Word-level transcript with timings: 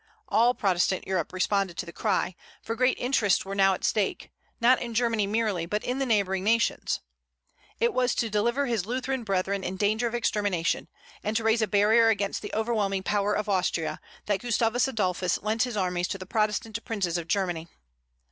All 0.27 0.55
Protestant 0.55 1.05
Europe 1.05 1.31
responded 1.31 1.77
to 1.77 1.85
the 1.85 1.93
cry; 1.93 2.33
for 2.63 2.73
great 2.73 2.97
interests 2.97 3.45
were 3.45 3.53
now 3.53 3.75
at 3.75 3.83
stake, 3.83 4.31
not 4.59 4.81
in 4.81 4.95
Germany 4.95 5.27
merely, 5.27 5.67
but 5.67 5.83
in 5.83 5.99
the 5.99 6.07
neighboring 6.07 6.43
nations. 6.43 7.01
It 7.79 7.93
was 7.93 8.15
to 8.15 8.27
deliver 8.31 8.65
his 8.65 8.87
Lutheran 8.87 9.23
brethren 9.23 9.63
in 9.63 9.77
danger 9.77 10.07
of 10.07 10.15
extermination, 10.15 10.87
and 11.23 11.37
to 11.37 11.43
raise 11.43 11.61
a 11.61 11.67
barrier 11.67 12.07
against 12.09 12.41
the 12.41 12.51
overwhelming 12.51 13.03
power 13.03 13.35
of 13.37 13.47
Austria, 13.47 14.01
that 14.25 14.39
Gustavus 14.41 14.87
Adolphus 14.87 15.37
lent 15.43 15.61
his 15.65 15.77
armies 15.77 16.07
to 16.07 16.17
the 16.17 16.25
Protestant 16.25 16.83
princes 16.83 17.19
of 17.19 17.27
Germany. 17.27 17.67